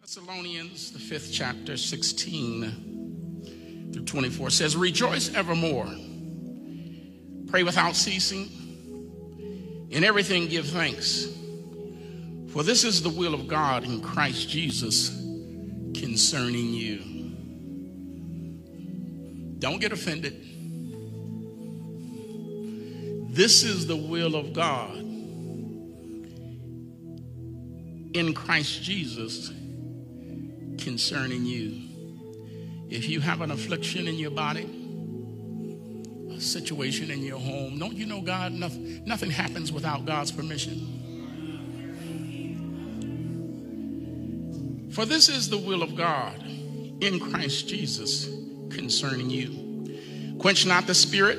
[0.00, 5.88] Thessalonians, the fifth chapter, 16 through 24 says, Rejoice evermore,
[7.48, 8.48] pray without ceasing,
[9.90, 11.26] in everything give thanks,
[12.52, 15.08] for this is the will of God in Christ Jesus
[15.98, 16.98] concerning you.
[19.58, 20.42] Don't get offended.
[23.34, 24.96] This is the will of God
[28.14, 29.50] in Christ Jesus
[30.78, 31.96] concerning you.
[32.88, 34.64] If you have an affliction in your body,
[36.30, 38.52] a situation in your home, don't you know God?
[38.52, 40.92] Nothing, nothing happens without God's permission.
[44.92, 48.28] For this is the will of God in Christ Jesus
[48.70, 50.36] concerning you.
[50.38, 51.38] Quench not the spirit,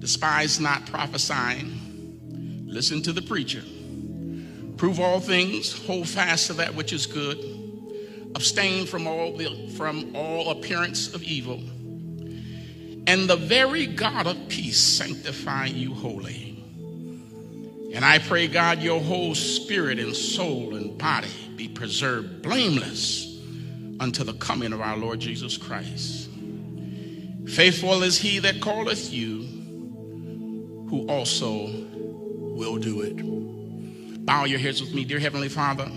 [0.00, 3.62] despise not prophesying, listen to the preacher.
[4.76, 7.67] Prove all things, hold fast to that which is good
[8.34, 11.60] abstain from all, the, from all appearance of evil.
[13.06, 16.62] And the very God of peace sanctify you wholly.
[17.94, 23.40] And I pray, God, your whole spirit and soul and body be preserved blameless
[23.98, 26.28] unto the coming of our Lord Jesus Christ.
[27.46, 29.42] Faithful is he that calleth you,
[30.90, 31.70] who also
[32.58, 34.26] will do it.
[34.26, 35.90] Bow your heads with me, dear Heavenly Father.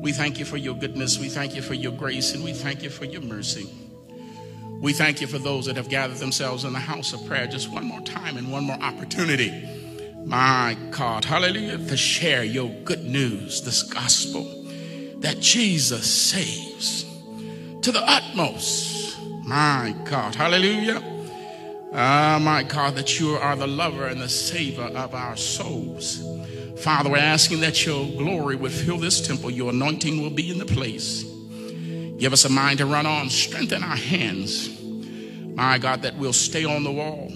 [0.00, 1.18] We thank you for your goodness.
[1.18, 3.68] We thank you for your grace, and we thank you for your mercy.
[4.80, 7.70] We thank you for those that have gathered themselves in the house of prayer just
[7.70, 9.52] one more time and one more opportunity.
[10.24, 14.64] My God, hallelujah, to share your good news, this gospel
[15.20, 17.04] that Jesus saves
[17.80, 19.18] to the utmost.
[19.44, 21.02] My God, hallelujah.
[21.92, 26.35] Ah, my God, that you are the lover and the saver of our souls.
[26.78, 29.50] Father, we're asking that your glory would fill this temple.
[29.50, 31.24] Your anointing will be in the place.
[32.18, 33.30] Give us a mind to run on.
[33.30, 34.70] Strengthen our hands.
[35.54, 37.30] My God, that we'll stay on the wall.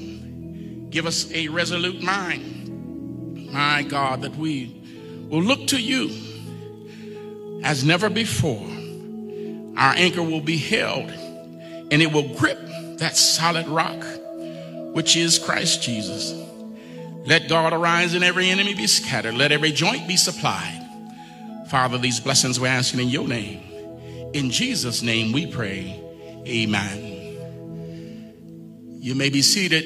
[0.91, 3.51] Give us a resolute mind.
[3.53, 4.77] My God, that we
[5.29, 6.11] will look to you
[7.63, 8.67] as never before.
[9.77, 12.59] Our anchor will be held and it will grip
[12.99, 14.05] that solid rock,
[14.95, 16.33] which is Christ Jesus.
[17.25, 19.35] Let God arise and every enemy be scattered.
[19.35, 20.79] Let every joint be supplied.
[21.69, 23.61] Father, these blessings we're asking in your name.
[24.33, 26.01] In Jesus' name we pray.
[26.47, 27.11] Amen.
[29.01, 29.85] You may be seated.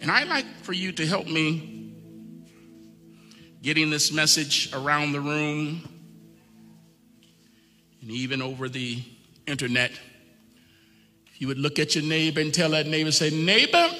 [0.00, 1.92] And I'd like for you to help me
[3.62, 5.88] getting this message around the room
[8.00, 9.02] and even over the
[9.46, 9.90] internet.
[11.26, 13.90] If you would look at your neighbor and tell that neighbor, say, neighbor,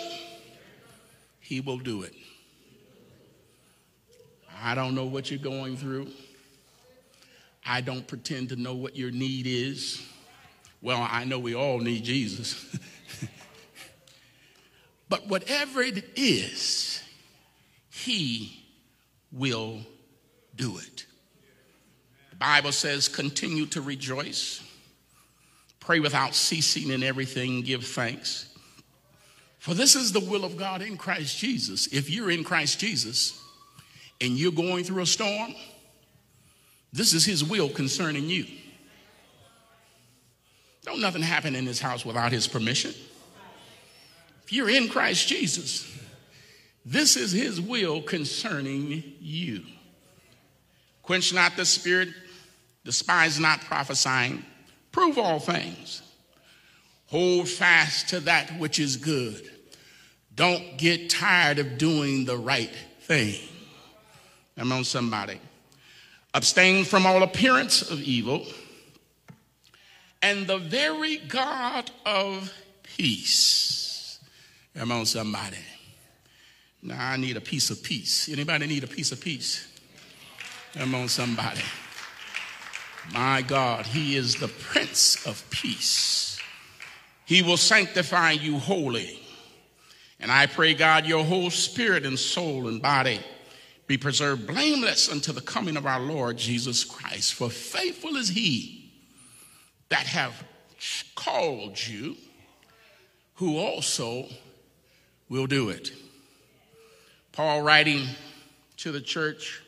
[1.48, 2.12] he will do it.
[4.62, 6.08] I don't know what you're going through.
[7.64, 10.06] I don't pretend to know what your need is.
[10.82, 12.66] Well, I know we all need Jesus.
[15.08, 17.02] but whatever it is,
[17.88, 18.62] He
[19.32, 19.78] will
[20.54, 21.06] do it.
[22.28, 24.62] The Bible says, continue to rejoice,
[25.80, 28.47] pray without ceasing in everything, give thanks.
[29.58, 31.88] For this is the will of God in Christ Jesus.
[31.88, 33.42] If you're in Christ Jesus
[34.20, 35.54] and you're going through a storm,
[36.92, 38.46] this is his will concerning you.
[40.84, 42.94] Don't nothing happen in this house without his permission.
[44.44, 45.86] If you're in Christ Jesus,
[46.86, 49.62] this is his will concerning you.
[51.02, 52.08] Quench not the spirit,
[52.84, 54.42] despise not prophesying,
[54.92, 56.02] prove all things.
[57.08, 59.50] Hold fast to that which is good.
[60.34, 62.70] Don't get tired of doing the right
[63.00, 63.40] thing.
[64.56, 65.40] I'm on somebody.
[66.34, 68.46] Abstain from all appearance of evil,
[70.20, 72.52] and the very God of
[72.82, 74.20] peace.
[74.78, 75.56] I'm on somebody.
[76.82, 78.28] Now I need a piece of peace.
[78.28, 79.66] Anybody need a piece of peace?
[80.78, 81.62] I'm on somebody.
[83.12, 86.37] My God, He is the Prince of Peace.
[87.28, 89.20] He will sanctify you wholly.
[90.18, 93.20] And I pray, God, your whole spirit and soul and body
[93.86, 97.34] be preserved blameless until the coming of our Lord Jesus Christ.
[97.34, 98.90] For faithful is he
[99.90, 100.42] that have
[101.14, 102.16] called you,
[103.34, 104.24] who also
[105.28, 105.92] will do it.
[107.32, 108.06] Paul writing
[108.78, 109.60] to the church,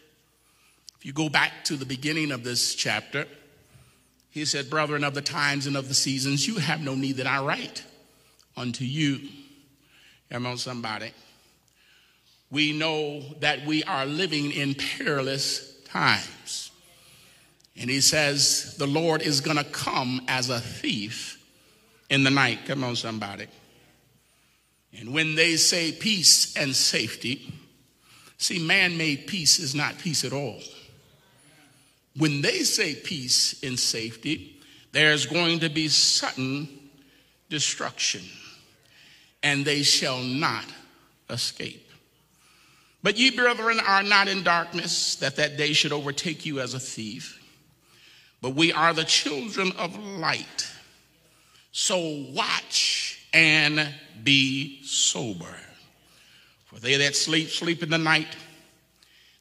[0.97, 3.27] if you go back to the beginning of this chapter,
[4.31, 7.27] he said, Brethren of the times and of the seasons, you have no need that
[7.27, 7.83] I write
[8.57, 9.21] unto you.
[10.31, 11.11] Come on, somebody.
[12.51, 16.71] We know that we are living in perilous times.
[17.77, 21.45] And he says, The Lord is going to come as a thief
[22.09, 22.61] in the night.
[22.67, 23.47] Come on, somebody.
[24.99, 27.53] And when they say peace and safety,
[28.39, 30.61] see, man made peace is not peace at all.
[32.17, 34.61] When they say peace and safety,
[34.93, 36.69] there's going to be sudden
[37.49, 38.23] destruction,
[39.43, 40.65] and they shall not
[41.29, 41.87] escape.
[43.03, 46.81] But ye, brethren, are not in darkness, that that day should overtake you as a
[46.81, 47.41] thief.
[48.43, 50.69] But we are the children of light.
[51.73, 53.89] So watch and
[54.23, 55.57] be sober.
[56.67, 58.29] For they that sleep, sleep in the night.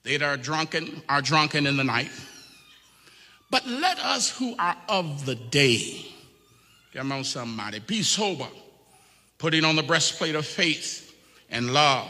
[0.03, 2.11] They that are drunken, are drunken in the night.
[3.49, 6.05] But let us who are of the day,
[6.93, 8.47] come on, somebody, be sober,
[9.37, 11.15] putting on the breastplate of faith
[11.49, 12.09] and love,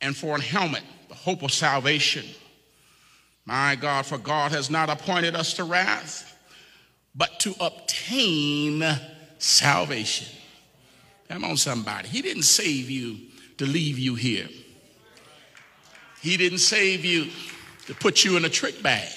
[0.00, 2.24] and for a helmet, the hope of salvation.
[3.46, 6.36] My God, for God has not appointed us to wrath,
[7.14, 8.84] but to obtain
[9.38, 10.28] salvation.
[11.28, 12.08] Come on, somebody.
[12.08, 13.18] He didn't save you
[13.58, 14.48] to leave you here.
[16.22, 17.30] He didn't save you
[17.86, 19.08] to put you in a trick bag.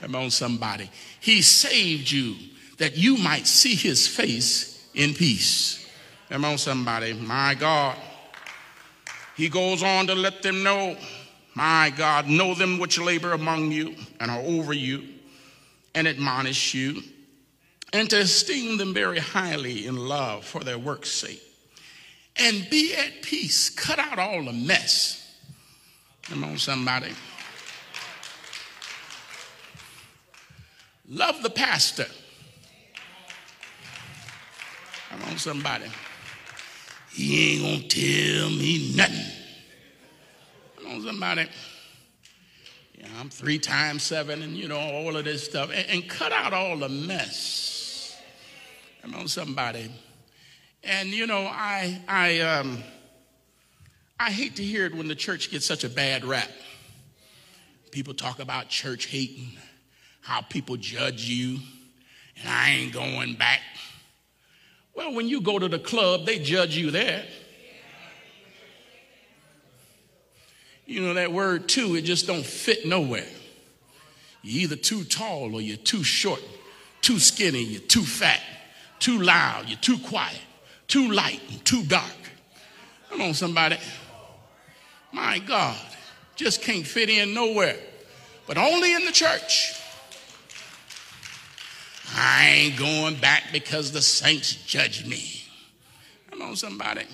[0.00, 0.90] Come on, somebody.
[1.20, 2.36] He saved you
[2.78, 5.88] that you might see his face in peace.
[6.28, 7.12] Come on, somebody.
[7.12, 7.96] My God.
[9.36, 10.96] He goes on to let them know,
[11.54, 15.02] my God, know them which labor among you and are over you
[15.94, 17.02] and admonish you,
[17.92, 21.42] and to esteem them very highly in love for their work's sake.
[22.36, 23.70] And be at peace.
[23.70, 25.20] Cut out all the mess.
[26.22, 27.12] Come on, somebody.
[31.14, 32.06] Love the pastor.
[35.10, 35.84] Come on, somebody.
[37.12, 39.32] He ain't gonna tell me nothing.
[40.76, 41.46] Come on, somebody.
[42.98, 46.32] Yeah, I'm three times seven, and you know all of this stuff, and, and cut
[46.32, 48.20] out all the mess.
[49.02, 49.92] Come on, somebody.
[50.82, 52.82] And you know, I I um
[54.18, 56.50] I hate to hear it when the church gets such a bad rap.
[57.92, 59.52] People talk about church hating
[60.24, 61.58] how people judge you,
[62.40, 63.60] and I ain't going back.
[64.94, 67.24] Well, when you go to the club, they judge you there.
[70.86, 73.26] You know that word too, it just don't fit nowhere.
[74.42, 76.42] You're either too tall or you're too short,
[77.02, 78.40] too skinny, you're too fat,
[78.98, 80.40] too loud, you're too quiet,
[80.88, 82.12] too light, and too dark.
[83.10, 83.78] Come on, somebody.
[85.12, 85.76] My God,
[86.34, 87.76] just can't fit in nowhere,
[88.46, 89.80] but only in the church.
[92.12, 95.42] I ain't going back because the saints judge me.
[96.30, 97.04] Come on, somebody.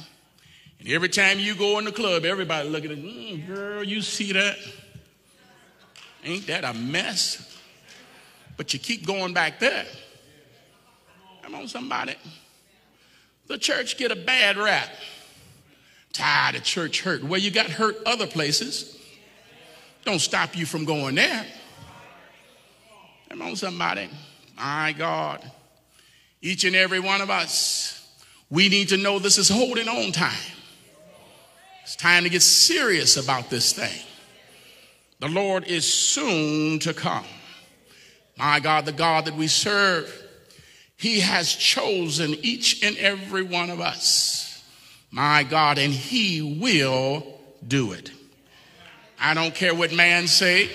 [0.79, 4.33] And every time you go in the club, everybody looking at mm, girl, you see
[4.33, 4.57] that?
[6.25, 7.59] Ain't that a mess?
[8.57, 9.87] But you keep going back there.
[11.43, 12.15] Come on, somebody.
[13.47, 14.89] The church get a bad rap.
[16.13, 17.23] Tired of church hurt.
[17.23, 18.99] Well, you got hurt other places.
[20.05, 21.47] Don't stop you from going there.
[23.29, 24.09] Come on, somebody.
[24.61, 25.43] My God.
[26.43, 28.07] Each and every one of us,
[28.51, 30.53] we need to know this is holding on time.
[31.83, 34.03] It's time to get serious about this thing.
[35.19, 37.25] The Lord is soon to come.
[38.37, 40.14] My God, the God that we serve,
[40.97, 44.62] He has chosen each and every one of us.
[45.11, 47.26] My God, and He will
[47.67, 48.11] do it.
[49.19, 50.69] I don't care what man say.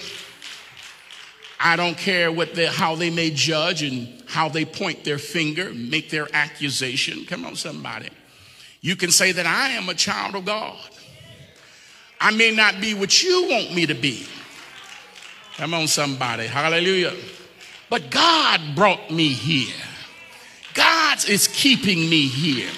[1.66, 5.74] I don't care what they, how they may judge and how they point their finger,
[5.74, 7.26] make their accusation.
[7.26, 8.10] Come on, somebody.
[8.82, 10.78] You can say that I am a child of God.
[12.22, 14.28] I may not be what you want me to be.
[15.58, 16.46] Come on, somebody.
[16.46, 17.16] Hallelujah.
[17.90, 19.74] But God brought me here.
[20.76, 22.70] God is keeping me here.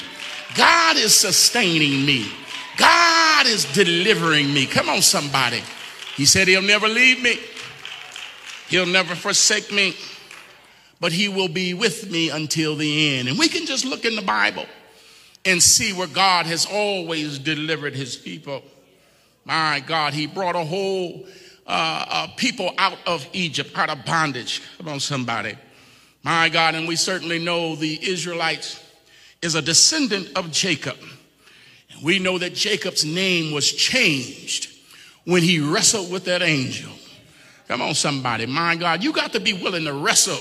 [0.55, 2.31] God is sustaining me.
[2.77, 4.65] God is delivering me.
[4.65, 5.61] Come on, somebody.
[6.15, 7.37] He said he'll never leave me.
[8.67, 9.95] He'll never forsake me,
[10.99, 13.27] but He will be with me until the end.
[13.29, 14.65] And we can just look in the Bible
[15.45, 18.63] and see where God has always delivered His people.
[19.45, 21.25] My God, He brought a whole
[21.65, 24.61] uh, uh, people out of Egypt, out of bondage.
[24.77, 25.57] Come on, somebody.
[26.23, 28.83] My God, and we certainly know the Israelites
[29.41, 30.97] is a descendant of Jacob.
[31.91, 34.73] And we know that Jacob's name was changed
[35.25, 36.91] when he wrestled with that angel.
[37.67, 38.45] Come on, somebody.
[38.45, 40.39] My God, you got to be willing to wrestle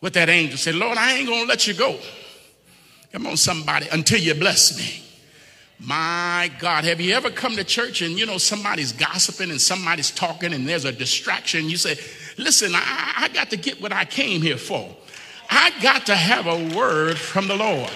[0.00, 0.56] with that angel.
[0.56, 1.98] Say, Lord, I ain't going to let you go.
[3.12, 5.02] Come on, somebody, until you bless me.
[5.78, 10.10] My God, have you ever come to church and you know somebody's gossiping and somebody's
[10.10, 11.68] talking and there's a distraction?
[11.68, 11.96] You say,
[12.38, 14.94] Listen, I, I got to get what I came here for.
[15.48, 17.90] I got to have a word from the Lord.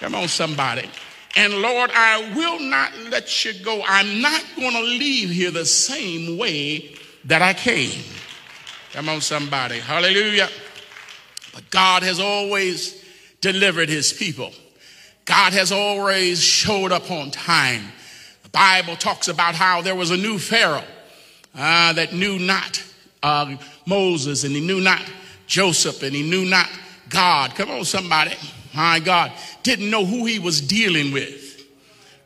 [0.00, 0.88] Come on, somebody.
[1.36, 3.82] And Lord, I will not let you go.
[3.86, 8.04] I'm not going to leave here the same way that I came.
[8.92, 9.78] Come on, somebody.
[9.78, 10.48] Hallelujah.
[11.54, 13.04] But God has always
[13.40, 14.52] delivered his people.
[15.24, 17.84] God has always showed up on time.
[18.42, 20.84] The Bible talks about how there was a new Pharaoh
[21.54, 22.82] uh, that knew not
[23.22, 25.02] uh, Moses and he knew not
[25.46, 26.68] Joseph and he knew not
[27.08, 27.54] God.
[27.54, 28.34] Come on, somebody.
[28.74, 29.32] My God.
[29.62, 31.40] Didn't know who he was dealing with.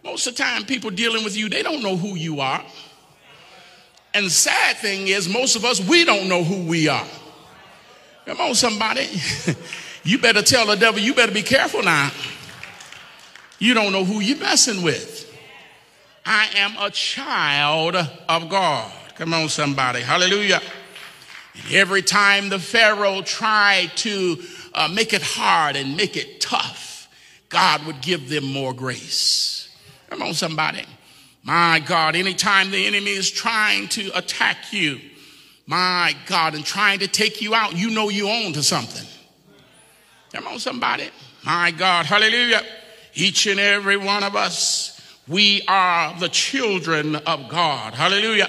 [0.04, 2.64] Most of the time, people dealing with you, they don't know who you are.
[4.16, 7.06] And sad thing is, most of us, we don't know who we are.
[8.24, 9.10] Come on, somebody.
[10.04, 12.10] you better tell the devil, you better be careful now.
[13.58, 15.30] You don't know who you're messing with.
[16.24, 18.90] I am a child of God.
[19.16, 20.00] Come on, somebody.
[20.00, 20.62] Hallelujah.
[21.54, 24.42] And every time the Pharaoh tried to
[24.72, 27.14] uh, make it hard and make it tough,
[27.50, 29.76] God would give them more grace.
[30.08, 30.86] Come on, somebody.
[31.46, 35.00] My God, anytime the enemy is trying to attack you,
[35.64, 39.06] my God, and trying to take you out, you know you own to something.
[40.32, 41.08] Come on, somebody.
[41.44, 42.62] My God, hallelujah.
[43.14, 47.94] Each and every one of us, we are the children of God.
[47.94, 48.48] Hallelujah.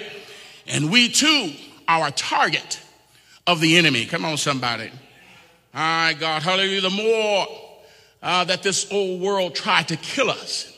[0.66, 1.54] And we too
[1.88, 2.80] are a target
[3.46, 4.08] of the enemy.
[4.08, 4.90] Come on, somebody.
[5.72, 6.82] My God, hallelujah.
[6.82, 7.48] The more
[8.24, 10.74] uh, that this old world tried to kill us,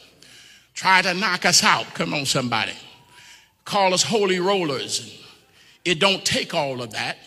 [0.79, 1.93] try to knock us out.
[1.93, 2.71] Come on, somebody.
[3.65, 5.21] Call us holy rollers.
[5.83, 7.17] It don't take all of that.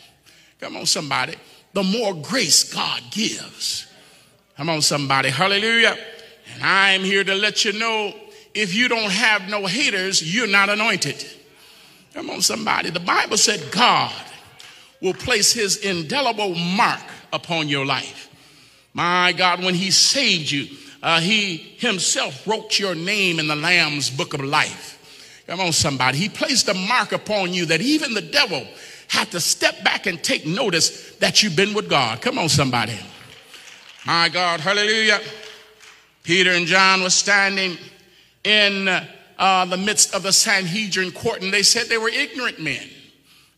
[0.59, 1.35] Come on, somebody.
[1.75, 3.87] The more grace God gives.
[4.57, 5.29] Come on, somebody.
[5.29, 5.99] Hallelujah.
[6.55, 8.15] And I'm here to let you know
[8.55, 11.23] if you don't have no haters, you're not anointed.
[12.15, 12.89] Come on, somebody.
[12.89, 14.15] The Bible said God
[15.03, 17.03] will place his indelible mark
[17.35, 18.31] upon your life.
[18.95, 24.09] My God, when he saved you, uh, he himself wrote your name in the Lamb's
[24.09, 25.43] book of life.
[25.47, 26.19] Come on, somebody.
[26.19, 28.65] He placed a mark upon you that even the devil
[29.09, 32.23] had to step back and take notice that you've been with God.
[32.23, 32.99] Come on, somebody.
[34.07, 35.21] My God, hallelujah.
[36.23, 37.77] Peter and John were standing
[38.45, 42.89] in uh, the midst of the Sanhedrin court and they said they were ignorant men.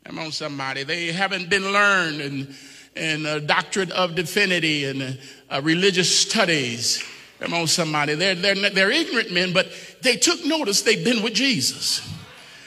[0.04, 0.82] Come on, somebody.
[0.82, 2.54] They haven't been learned in,
[2.96, 5.18] in a doctrine of divinity and
[5.50, 7.02] uh, religious studies.
[7.44, 8.14] Come on, somebody.
[8.14, 9.68] They're, they're, they're ignorant men, but
[10.00, 12.00] they took notice they've been with Jesus.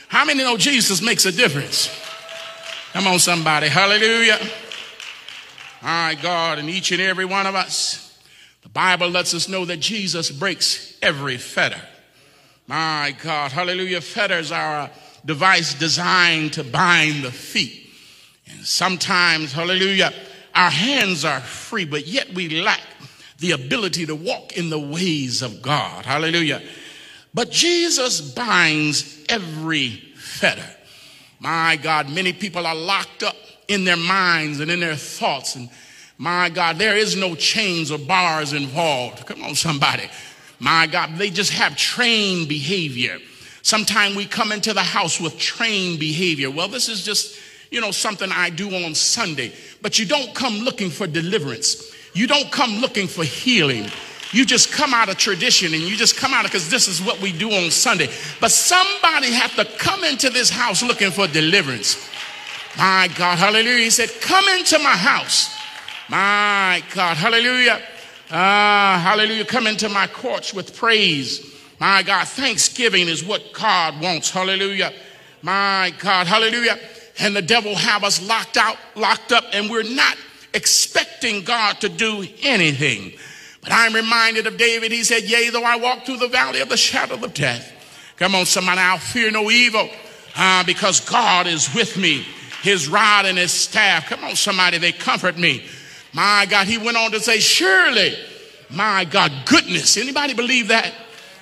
[0.07, 1.89] How many know Jesus makes a difference?
[2.93, 3.69] Come on, somebody.
[3.69, 4.37] Hallelujah.
[5.81, 8.03] All right, God, and each and every one of us
[8.61, 11.81] the Bible lets us know that Jesus breaks every fetter.
[12.67, 14.01] My God, hallelujah.
[14.01, 14.91] Fetters are a
[15.25, 17.89] device designed to bind the feet.
[18.51, 20.13] And sometimes, hallelujah,
[20.53, 22.81] our hands are free, but yet we lack
[23.39, 26.05] the ability to walk in the ways of God.
[26.05, 26.61] Hallelujah.
[27.33, 30.65] But Jesus binds every fetter.
[31.39, 33.35] My God, many people are locked up
[33.67, 35.69] in their minds and in their thoughts and
[36.17, 39.25] my God, there is no chains or bars involved.
[39.25, 40.09] Come on, somebody.
[40.59, 43.19] My God, they just have trained behavior.
[43.61, 46.49] Sometimes we come into the house with trained behavior.
[46.49, 47.37] Well, this is just,
[47.69, 49.53] you know, something I do on Sunday.
[49.81, 51.93] But you don't come looking for deliverance.
[52.17, 53.85] You don't come looking for healing.
[54.31, 57.01] You just come out of tradition and you just come out of because this is
[57.01, 58.09] what we do on Sunday.
[58.41, 62.09] But somebody have to come into this house looking for deliverance.
[62.77, 63.83] My God, hallelujah.
[63.83, 65.57] He said, Come into my house
[66.09, 67.81] my God, hallelujah.
[68.31, 69.45] Ah, hallelujah.
[69.45, 71.53] Come into my courts with praise.
[71.79, 74.29] My God, thanksgiving is what God wants.
[74.29, 74.93] Hallelujah.
[75.41, 76.79] My God, hallelujah.
[77.19, 80.15] And the devil have us locked out, locked up, and we're not
[80.57, 83.13] expecting God to do anything.
[83.61, 84.91] But I'm reminded of David.
[84.91, 87.71] He said, Yea, though I walk through the valley of the shadow of death.
[88.17, 89.87] Come on, somebody, I'll fear no evil
[90.35, 92.25] uh, because God is with me.
[92.63, 94.07] His rod and his staff.
[94.07, 95.63] Come on, somebody, they comfort me.
[96.11, 98.15] My God, he went on to say, surely,
[98.69, 99.95] my God, goodness.
[99.97, 100.91] Anybody believe that?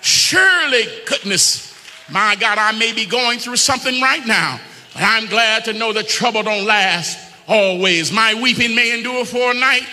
[0.02, 1.74] Surely goodness.
[2.12, 4.60] My God, I may be going through something right now,
[4.94, 8.12] but I'm glad to know that trouble don't last always.
[8.12, 9.88] My weeping may endure for a night.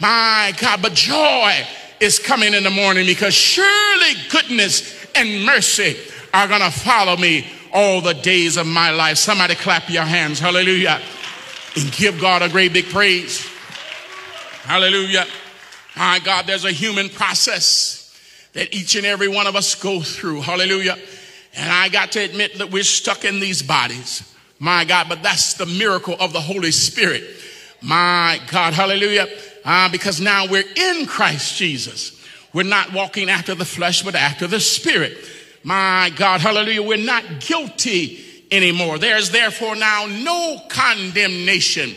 [0.00, 1.66] My God, but joy
[2.00, 5.96] is coming in the morning because surely goodness and mercy
[6.34, 9.16] are going to follow me all the days of my life.
[9.16, 10.38] Somebody clap your hands.
[10.38, 11.00] Hallelujah.
[11.76, 13.46] And give God a great big praise.
[14.62, 15.26] Hallelujah.
[15.96, 18.02] My God, there's a human process
[18.52, 20.42] that each and every one of us go through.
[20.42, 20.96] Hallelujah.
[21.54, 24.22] And I got to admit that we're stuck in these bodies.
[24.58, 27.24] My God, but that's the miracle of the Holy Spirit.
[27.82, 29.28] My God, hallelujah.
[29.64, 32.12] Uh, because now we're in Christ Jesus.
[32.52, 35.18] We're not walking after the flesh, but after the Spirit.
[35.62, 36.82] My God, hallelujah.
[36.82, 38.98] We're not guilty anymore.
[38.98, 41.94] There's therefore now no condemnation.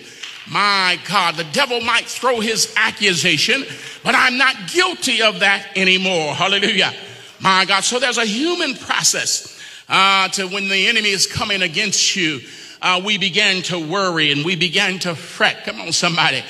[0.49, 3.63] My God, the devil might throw his accusation,
[4.03, 6.33] but I'm not guilty of that anymore.
[6.33, 6.91] Hallelujah.
[7.39, 7.83] My God.
[7.83, 9.58] So there's a human process
[9.89, 12.39] uh, to when the enemy is coming against you.
[12.81, 15.65] Uh, we began to worry and we began to fret.
[15.65, 16.43] Come on, somebody.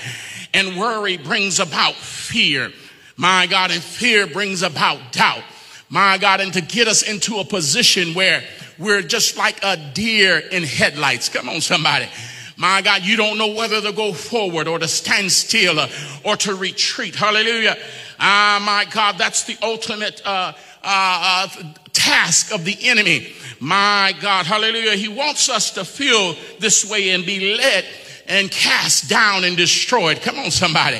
[0.53, 2.71] And worry brings about fear.
[3.17, 5.43] My God, and fear brings about doubt.
[5.89, 8.43] My God, and to get us into a position where
[8.77, 11.29] we're just like a deer in headlights.
[11.29, 12.07] Come on, somebody.
[12.55, 15.79] My God, you don't know whether to go forward or to stand still
[16.25, 17.15] or, to retreat.
[17.15, 17.77] Hallelujah.
[18.19, 23.33] Ah, my God, that's the ultimate uh, uh, uh, task of the enemy.
[23.59, 24.95] My God, hallelujah.
[24.95, 27.85] He wants us to feel this way and be led
[28.27, 30.21] and cast down and destroyed.
[30.21, 30.97] Come on, somebody.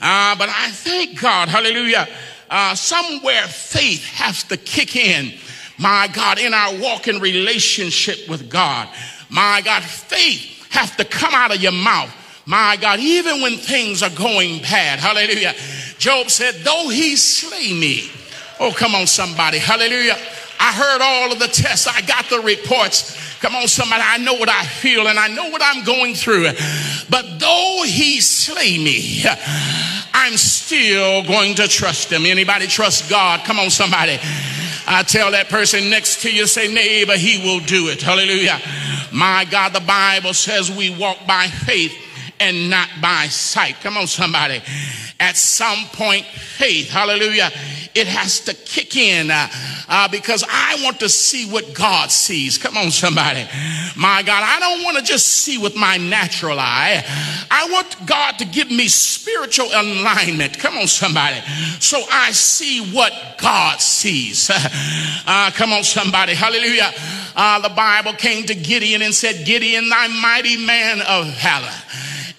[0.00, 2.08] Uh, but I thank God, hallelujah.
[2.48, 5.34] Uh, somewhere faith has to kick in,
[5.78, 8.88] my God, in our walking relationship with God.
[9.28, 12.10] My God, faith has to come out of your mouth.
[12.46, 14.98] My God, even when things are going bad.
[14.98, 15.54] Hallelujah.
[15.98, 18.10] Job said, though he slay me.
[18.60, 19.58] Oh, come on, somebody.
[19.58, 20.16] Hallelujah.
[20.60, 21.86] I heard all of the tests.
[21.86, 23.38] I got the reports.
[23.40, 24.02] Come on, somebody.
[24.04, 26.44] I know what I feel and I know what I'm going through.
[27.08, 29.24] But though he slay me,
[30.12, 32.26] I'm still going to trust him.
[32.26, 33.40] Anybody trust God?
[33.46, 34.18] Come on, somebody.
[34.86, 38.02] I tell that person next to you, say, neighbor, he will do it.
[38.02, 38.60] Hallelujah.
[39.10, 41.94] My God, the Bible says we walk by faith
[42.38, 43.76] and not by sight.
[43.80, 44.60] Come on, somebody.
[45.18, 47.50] At some point, faith, hallelujah,
[47.94, 49.48] it has to kick in uh,
[49.88, 52.58] uh, because I want to see what God sees.
[52.58, 53.46] Come on, somebody.
[53.96, 57.04] My God, I don't want to just see with my natural eye.
[57.50, 60.58] I want God to give me spiritual alignment.
[60.58, 61.40] Come on, somebody.
[61.80, 64.50] So I see what God sees.
[65.26, 66.34] Uh, come on, somebody.
[66.34, 66.90] Hallelujah.
[67.36, 71.72] Uh, the Bible came to Gideon and said, Gideon, thy mighty man of valor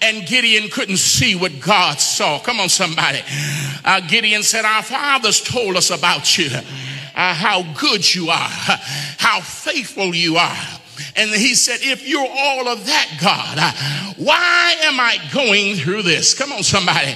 [0.02, 2.38] and Gideon couldn't see what God saw.
[2.40, 3.20] Come on, somebody.
[3.84, 8.50] Uh, Gideon said, Our fathers told us about you, uh, how good you are,
[9.18, 10.56] how faithful you are.
[11.16, 16.02] And he said, If you're all of that, God, uh, why am I going through
[16.02, 16.34] this?
[16.34, 17.14] Come on, somebody.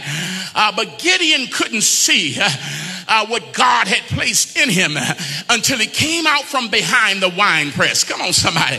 [0.55, 2.37] Uh, but Gideon couldn't see.
[2.41, 2.51] Uh,
[3.09, 5.15] uh, what God had placed in him uh,
[5.51, 8.05] until he came out from behind the wine press.
[8.05, 8.79] Come on, somebody.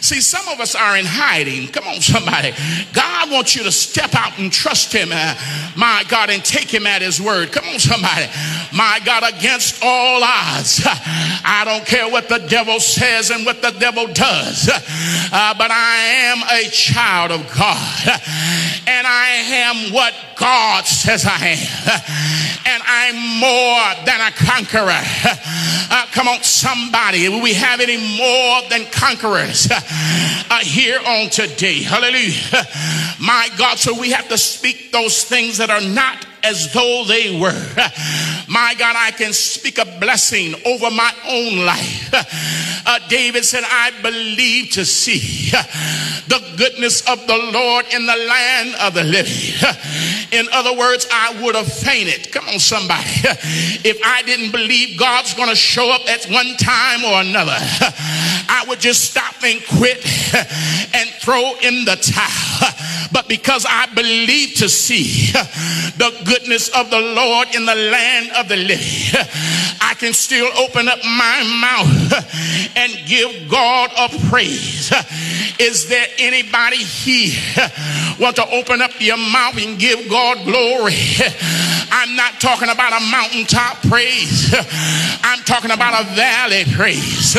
[0.00, 1.68] See, some of us are in hiding.
[1.68, 2.52] Come on, somebody.
[2.92, 5.34] God wants you to step out and trust him, uh,
[5.76, 7.52] my God, and take him at his word.
[7.52, 8.26] Come on, somebody.
[8.72, 10.82] My God, against all odds.
[10.86, 14.49] I don't care what the devil says and what the devil does,
[15.32, 15.96] uh, but I
[16.30, 18.20] am a child of God,
[18.86, 19.28] and I
[19.66, 22.00] am what God says I am,
[22.66, 25.02] and I'm more than a conqueror.
[25.92, 27.28] Uh, come on, somebody.
[27.28, 31.82] will We have any more than conquerors uh, here on today.
[31.82, 32.66] Hallelujah.
[33.20, 37.38] My God, so we have to speak those things that are not as though they
[37.38, 37.66] were.
[38.50, 42.12] My God, I can speak a blessing over my own life.
[42.82, 45.50] Uh, David said, I believe to see
[46.26, 49.54] the goodness of the Lord in the land of the living.
[50.32, 52.32] In other words, I would have fainted.
[52.32, 53.04] Come on, somebody.
[53.82, 58.64] If I didn't believe God's going to show up at one time or another, I
[58.68, 59.98] would just stop and quit
[60.94, 62.70] and throw in the towel.
[63.12, 68.48] But because I believe to see the goodness of the Lord in the land of
[68.48, 69.26] the living,
[69.80, 74.92] I can still open up my mouth and give God a praise.
[75.58, 77.68] Is there anybody here
[78.20, 80.94] want to open up your mouth and give God glory?
[81.92, 84.54] I'm not talking about a mountaintop praise.
[85.22, 87.36] I'm talking about a valley praise.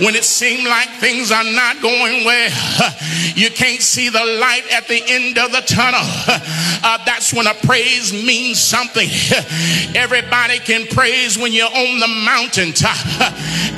[0.00, 2.94] When it seems like things are not going well,
[3.34, 6.06] you can't see the light at the end of the tunnel.
[6.88, 9.08] Uh, that's when a praise means something.
[9.96, 12.96] Everybody can praise when you're on the mountaintop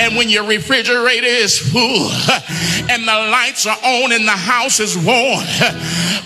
[0.00, 2.10] and when your refrigerator is full
[2.90, 5.44] and the lights are on and the house is warm.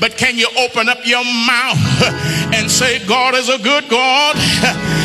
[0.00, 1.78] But can you open up your mouth
[2.54, 4.36] and say, God is a good God?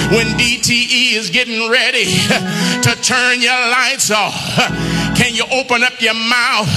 [0.07, 4.33] When DTE is getting ready to turn your lights off,
[5.17, 6.69] can you open up your mouth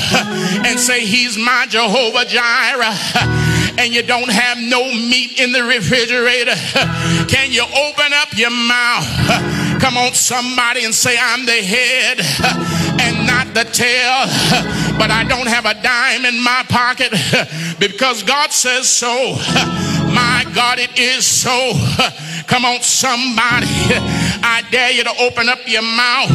[0.67, 3.79] and say, He's my Jehovah Jireh?
[3.79, 6.57] and you don't have no meat in the refrigerator,
[7.29, 12.21] can you open up your mouth Come on, somebody, and say, I'm the head
[13.01, 14.29] and not the tail,
[14.99, 17.11] but I don't have a dime in my pocket
[17.81, 19.37] because God says so.
[20.21, 21.73] My God, it is so.
[22.47, 23.73] Come on, somebody.
[24.45, 26.31] I dare you to open up your mouth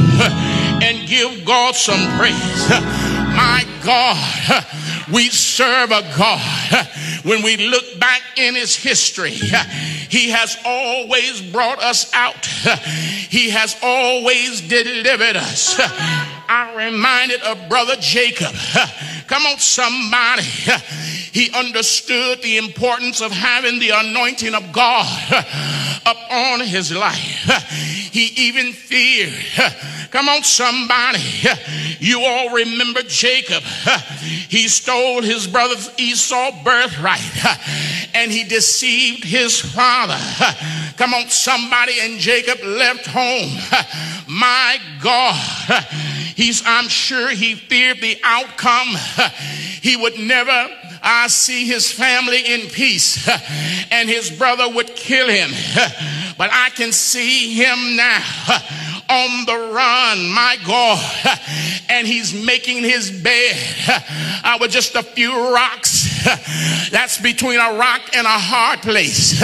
[0.81, 2.69] and give God some praise.
[3.35, 4.65] My God,
[5.13, 6.87] we serve a God.
[7.23, 12.45] When we look back in his history, he has always brought us out.
[12.45, 15.75] He has always delivered us.
[16.47, 18.55] I'm reminded of brother Jacob.
[19.27, 20.43] Come on, somebody.
[21.31, 25.05] He understood the importance of having the anointing of God
[26.05, 27.49] upon his life.
[28.11, 29.33] He even feared.
[30.11, 31.19] Come on, somebody.
[31.99, 33.63] You all remember Jacob.
[34.47, 37.19] He stole his brother Esau's birthright
[38.13, 40.17] and he deceived his father.
[40.95, 41.99] Come on, somebody.
[41.99, 43.49] And Jacob left home.
[44.29, 45.35] My God.
[46.35, 48.95] He's, I'm sure he feared the outcome.
[49.81, 50.69] He would never
[51.03, 53.29] I see his family in peace
[53.91, 55.51] and his brother would kill him.
[56.37, 58.21] But I can see him now
[59.09, 61.39] on the run, my God,
[61.89, 63.55] and he's making his bed
[64.43, 66.03] uh, with just a few rocks.
[66.89, 69.39] That's between a rock and a hard place.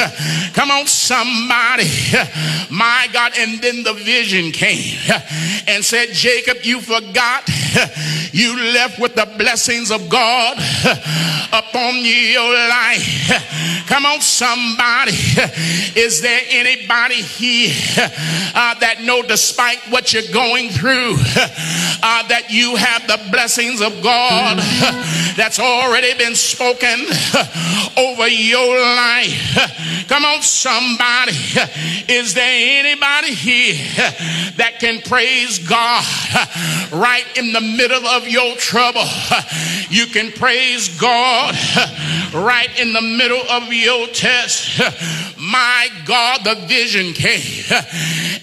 [0.54, 1.90] Come on, somebody,
[2.72, 3.34] my God.
[3.38, 4.98] And then the vision came
[5.68, 7.48] and said, Jacob, you forgot
[8.32, 10.58] you left with the blessings of God
[11.54, 13.86] upon your life.
[13.88, 15.14] Come on, somebody.
[15.96, 17.74] Is there anybody here
[18.56, 21.12] uh, that know despite what you're going through
[22.04, 24.58] uh, that you have the blessings of God
[25.36, 26.96] that's already been spoken
[27.98, 30.08] over your life?
[30.08, 31.36] Come on, somebody.
[32.08, 33.76] Is there anybody here
[34.56, 36.06] that can praise God
[36.94, 39.04] right in the middle of your trouble?
[39.90, 41.56] You can praise God
[42.34, 44.80] right in the middle of your test.
[45.38, 47.66] My God, the vision came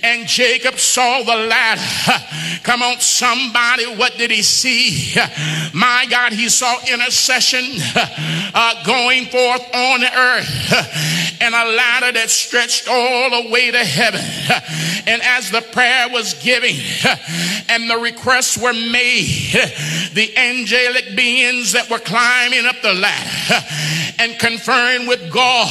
[0.02, 2.60] and Jacob saw the ladder.
[2.64, 5.14] Come on, somebody, what did he see?
[5.72, 7.64] My God, he saw intercession
[8.52, 13.78] uh, going forth on the earth and a ladder that stretched all the way to
[13.78, 14.20] heaven.
[15.06, 16.76] And as the prayer was giving
[17.68, 19.52] and the requests were made,
[20.14, 23.64] the angelic beings that were climbing up the ladder
[24.18, 25.70] and conferring with God,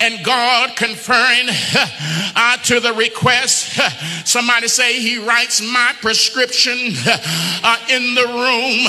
[0.00, 1.48] and God conferring
[2.34, 3.78] uh, to the request.
[4.24, 8.86] Somebody say, He writes my prescription uh, in the room.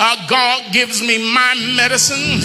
[0.00, 2.40] Uh, God gives me my medicine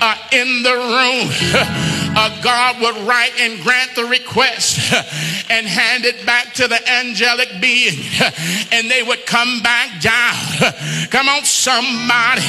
[0.00, 4.92] uh, in the room uh, God would write and grant the request
[5.50, 8.04] and hand it back to the angelic being
[8.72, 10.34] and they would come back down.
[11.10, 12.42] Come on, somebody.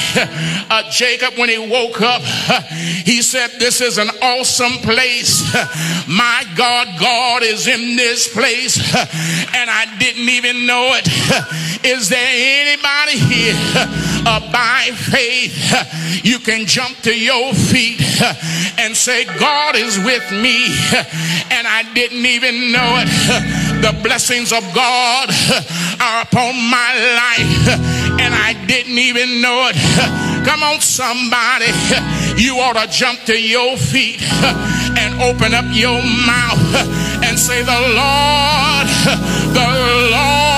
[0.68, 5.44] Uh, Jacob, when he woke up, he said, This is an awesome place.
[6.08, 11.06] My God, God is in this place and I didn't even know it.
[11.84, 13.54] Is there anybody here
[14.26, 15.54] uh, by faith?
[16.24, 18.00] You can jump to your feet
[18.78, 20.66] and say, God God is with me
[21.50, 23.10] and I didn't even know it.
[23.80, 25.28] The blessings of God
[26.00, 27.68] are upon my life
[28.20, 29.76] and I didn't even know it.
[30.46, 31.72] Come on, somebody.
[32.36, 34.22] You ought to jump to your feet
[35.00, 36.62] and open up your mouth
[37.24, 38.86] and say, The Lord,
[39.56, 39.68] the
[40.12, 40.55] Lord,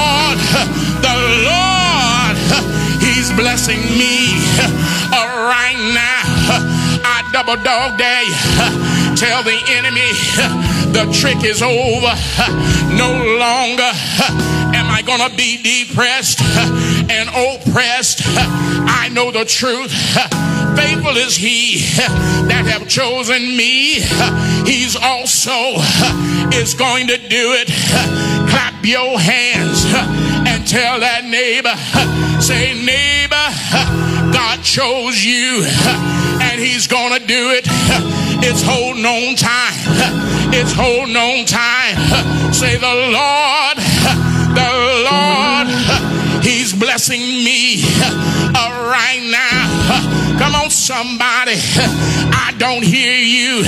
[3.39, 4.35] blessing me
[5.15, 6.23] right now
[7.05, 8.27] I double dog day.
[9.15, 10.11] Tell the enemy
[10.91, 12.13] the trick is over.
[12.99, 13.91] No longer
[14.75, 18.23] am I gonna be depressed and oppressed.
[18.27, 19.93] I know the truth.
[20.77, 21.79] Faithful is he
[22.49, 24.01] that have chosen me.
[24.65, 25.79] He's also
[26.57, 27.69] is going to do it.
[28.51, 29.85] Clap your hands
[30.47, 31.75] and tell that neighbor,
[32.41, 33.18] say neighbor,
[34.33, 35.65] God chose you
[36.43, 37.67] and he's gonna do it.
[38.41, 39.75] It's holding on time.
[40.55, 42.53] It's holding on time.
[42.53, 43.77] Say the Lord,
[44.55, 44.71] the
[45.11, 47.83] Lord, he's blessing me
[48.55, 50.39] uh, right now.
[50.39, 51.59] Come on, somebody.
[52.31, 53.65] I don't hear you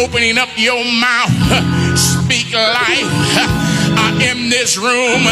[0.00, 1.98] opening up your mouth.
[1.98, 3.10] Speak life
[3.98, 5.26] I in this room.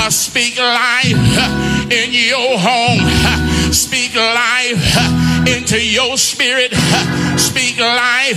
[0.00, 6.74] I speak life in your home Speak life into your spirit.
[7.38, 8.36] Speak life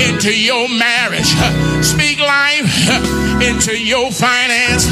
[0.00, 1.26] into your marriage.
[1.84, 4.88] Speak life into your finance.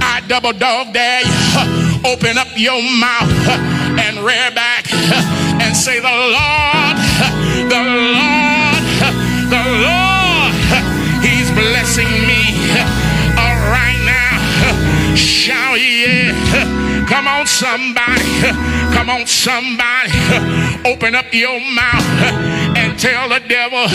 [0.00, 2.00] I double dog dare you.
[2.10, 3.30] Open up your mouth
[4.00, 6.89] and rear back and say, The Lord,
[17.70, 18.26] somebody.
[18.94, 20.10] Come on, somebody.
[20.84, 22.06] Open up your mouth
[22.76, 23.86] and tell the devil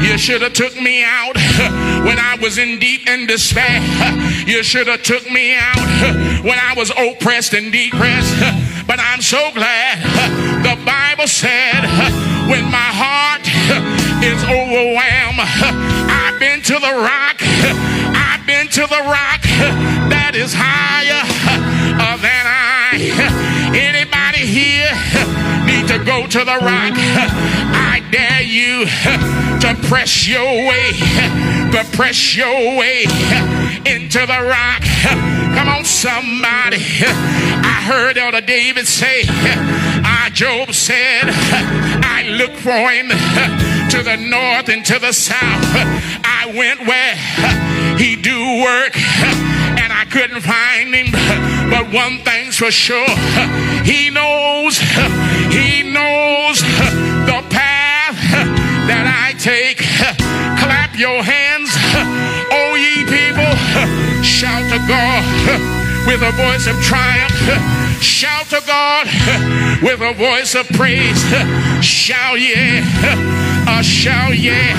[0.00, 1.34] you should have took me out
[2.06, 3.80] when I was in deep in despair.
[4.46, 8.34] You should have took me out when I was oppressed and depressed.
[8.86, 9.98] But I'm so glad
[10.62, 11.82] the Bible said
[12.50, 13.46] when my heart
[14.22, 15.40] is overwhelmed,
[16.10, 17.38] I've been to the rock.
[18.14, 19.42] I've been to the rock
[20.10, 21.29] that is higher
[24.50, 24.90] here
[25.64, 26.94] need to go to the rock?
[26.98, 28.84] I dare you
[29.62, 30.92] to press your way,
[31.70, 33.04] to press your way
[33.86, 34.82] into the rock.
[35.54, 36.82] Come on, somebody.
[37.62, 41.30] I heard Elder David say, uh, Job said,
[42.02, 43.08] I look for him
[43.90, 45.64] to the north and to the south.
[46.24, 49.49] I went where he do work I
[50.10, 51.12] couldn't find him.
[51.70, 53.08] But one thing's for sure,
[53.84, 54.78] he knows,
[55.54, 56.60] he knows
[57.30, 58.18] the path
[58.90, 59.78] that I take.
[60.58, 61.70] Clap your hands,
[62.50, 63.54] oh ye people,
[64.22, 65.22] shout to God
[66.06, 67.32] with a voice of triumph.
[68.02, 69.06] Shout to God
[69.82, 71.22] with a voice of praise.
[71.84, 72.82] Shout yeah,
[73.68, 74.74] uh, shout yeah.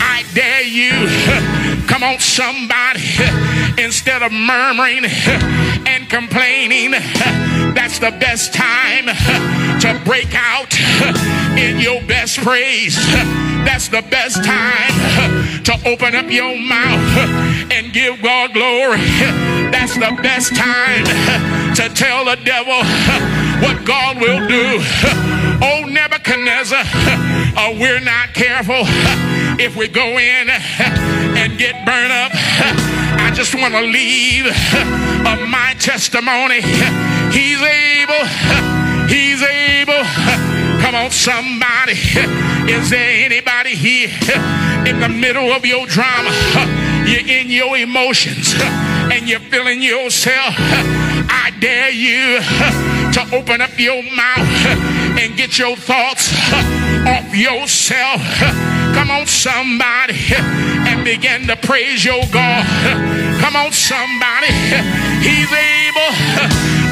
[0.00, 3.00] I dare you Come on, somebody.
[3.78, 5.04] Instead of murmuring
[5.86, 6.90] and complaining,
[7.74, 9.06] that's the best time
[9.80, 10.78] to break out
[11.58, 12.94] in your best praise.
[13.64, 18.98] That's the best time to open up your mouth and give God glory.
[19.72, 21.04] That's the best time
[21.74, 22.84] to tell the devil
[23.62, 25.37] what God will do.
[26.08, 26.82] Oh, Nebuchadnezzar,
[27.56, 28.82] uh, we're not careful
[29.58, 32.30] if we go in and get burned up.
[32.34, 36.60] I just want to leave uh, my testimony.
[37.32, 38.24] He's able.
[39.08, 40.04] He's able.
[40.82, 41.98] Come on, somebody.
[42.70, 44.10] Is there anybody here
[44.86, 46.30] in the middle of your drama?
[47.06, 50.54] You're in your emotions and you're feeling yourself.
[50.58, 52.40] I dare you
[53.12, 56.32] to open up your mouth and get your thoughts
[57.06, 58.22] off yourself.
[58.94, 60.14] Come on, somebody,
[60.86, 62.64] and begin to praise your God.
[63.42, 64.52] Come on, somebody.
[65.18, 66.12] He's able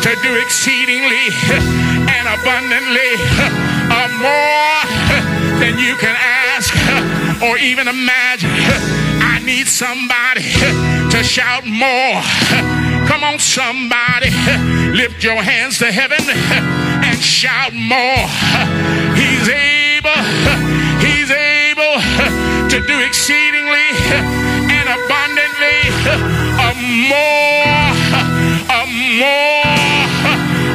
[0.02, 1.30] to do exceedingly
[2.10, 3.14] and abundantly
[3.94, 4.74] uh, more
[5.60, 6.74] than you can ask
[7.42, 8.50] or even imagine.
[9.22, 10.42] I need somebody
[11.10, 12.22] to shout more.
[13.06, 14.30] Come on, somebody,
[14.96, 16.85] lift your hands to heaven
[17.26, 18.22] shout more.
[19.18, 20.22] He's able,
[21.02, 21.98] he's able
[22.70, 23.88] to do exceedingly
[24.70, 26.70] and abundantly a
[27.10, 27.82] more,
[28.70, 28.82] a
[29.18, 29.74] more,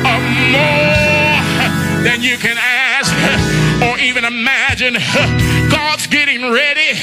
[0.03, 0.17] a
[0.51, 3.15] more than you can ask
[3.81, 4.97] or even imagine.
[5.71, 6.99] God's getting ready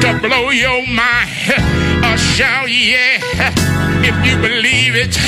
[0.00, 1.28] to blow your mind.
[2.02, 3.20] Uh, shout yeah.
[4.00, 5.18] If you believe it,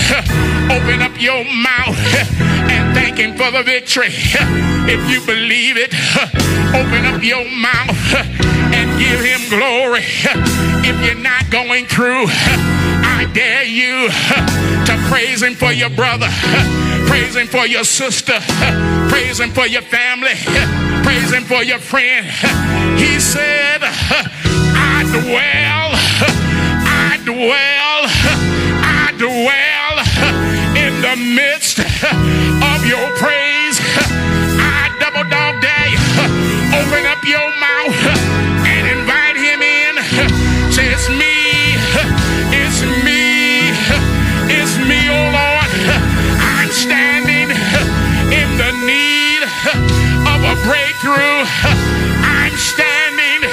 [0.70, 4.14] open up your mouth and thank Him for the victory.
[4.90, 5.94] If you believe it,
[6.74, 7.94] open up your mouth
[8.74, 10.02] and give Him glory.
[10.82, 14.08] If you're not going through, I dare you
[14.86, 16.28] to praise Him for your brother,
[17.06, 18.40] praise Him for your sister,
[19.10, 20.34] praise Him for your family,
[21.04, 22.26] praise Him for your friend.
[22.98, 25.90] He said, I dwell,
[26.82, 28.00] I dwell,
[28.82, 29.80] I dwell
[30.76, 31.69] in the midst
[32.90, 33.78] your praise.
[34.58, 36.02] I double dog you.
[36.74, 37.94] Open up your mouth
[38.66, 39.94] and invite him in.
[40.74, 41.78] Say, it's me,
[42.50, 43.70] it's me,
[44.50, 45.70] it's me, oh Lord.
[46.42, 47.54] I'm standing
[48.34, 49.42] in the need
[50.26, 51.46] of a breakthrough.
[52.26, 53.46] I'm standing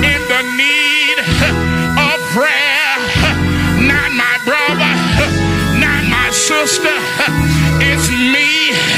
[0.00, 1.16] in the need
[2.08, 2.88] of prayer.
[3.84, 4.92] Not my brother,
[5.76, 7.51] not my sister.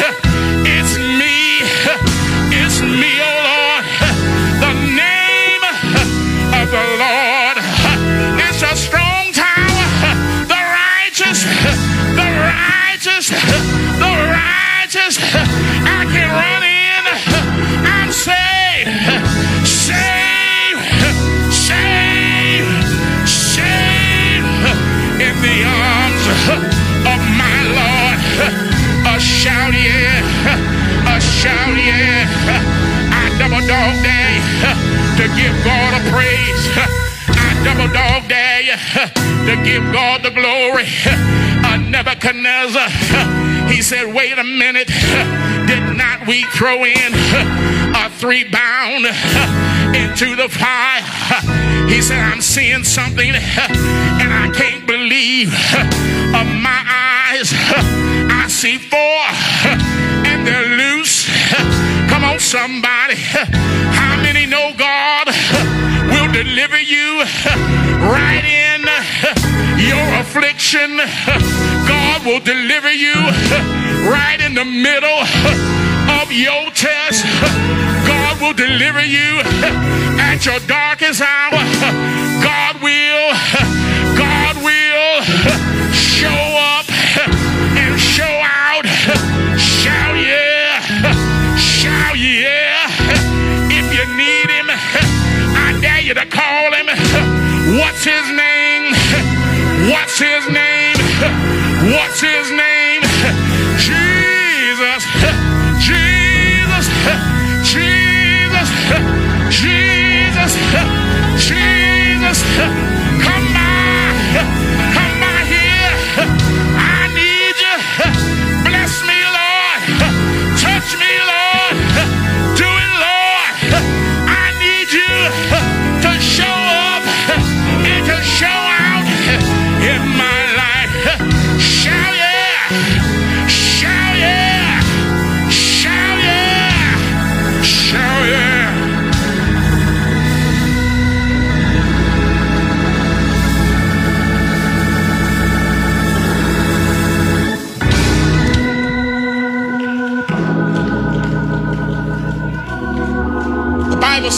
[0.06, 1.64] It's me.
[2.52, 3.12] It's me.
[3.24, 3.84] Oh Lord.
[4.60, 5.64] The name
[6.60, 7.56] of the Lord
[8.48, 9.84] is a strong tower.
[10.52, 11.44] The righteous,
[12.20, 13.30] the righteous,
[14.02, 15.18] the righteous.
[15.98, 17.04] I can run in.
[17.86, 19.23] I'm saved.
[35.36, 36.64] Give God a praise.
[37.28, 38.28] I double dog
[38.64, 38.76] you
[39.46, 40.86] to give God the glory.
[41.90, 42.88] Nebuchadnezzar,
[43.68, 44.88] he said, wait a minute.
[45.66, 47.14] Did not we throw in
[47.94, 49.06] a three bound
[49.94, 51.02] into the fire?
[51.88, 55.52] He said, I'm seeing something and I can't believe
[56.62, 57.03] my eyes.
[62.54, 63.18] Somebody.
[63.98, 65.26] How many know God
[66.06, 67.18] will deliver you
[67.98, 68.86] right in
[69.90, 70.98] your affliction?
[71.90, 73.18] God will deliver you
[74.06, 75.20] right in the middle
[76.22, 77.26] of your test.
[78.06, 79.42] God will deliver you
[80.22, 81.58] at your darkest hour.
[82.38, 83.34] God will,
[96.04, 96.86] you to call him.
[97.78, 98.92] What's his name?
[99.90, 100.96] What's his name?
[101.92, 102.83] What's his name?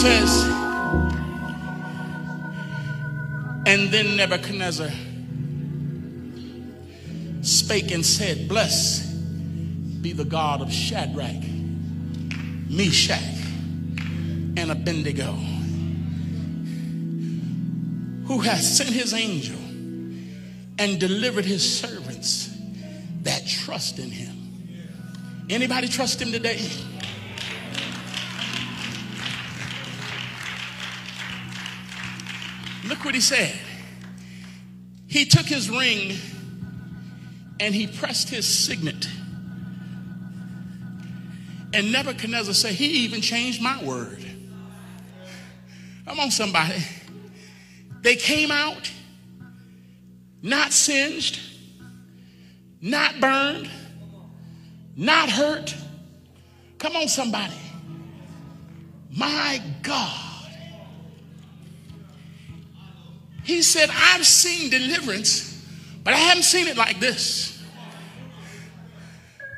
[0.01, 0.43] Says,
[3.65, 4.91] and then Nebuchadnezzar
[7.41, 11.41] spake and said, Blessed be the God of Shadrach,
[12.69, 13.17] Meshach,
[14.55, 15.31] and Abednego,
[18.27, 19.57] who hath sent his angel
[20.77, 22.55] and delivered his servants
[23.23, 24.35] that trust in him.
[25.49, 26.69] Anybody trust him today?
[32.87, 33.53] Look what he said.
[35.07, 36.17] He took his ring
[37.59, 39.07] and he pressed his signet.
[41.73, 44.23] And Nebuchadnezzar said, He even changed my word.
[46.05, 46.81] Come on, somebody.
[48.01, 48.91] They came out
[50.41, 51.39] not singed,
[52.81, 53.69] not burned,
[54.95, 55.75] not hurt.
[56.77, 57.57] Come on, somebody.
[59.11, 60.26] My God.
[63.47, 65.65] He said, I've seen deliverance,
[66.03, 67.63] but I haven't seen it like this.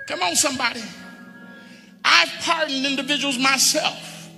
[0.06, 0.84] Come on, somebody.
[2.06, 4.30] I've pardoned individuals myself,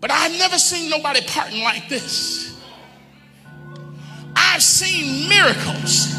[0.00, 2.56] but I've never seen nobody pardon like this.
[4.36, 6.14] I've seen miracles,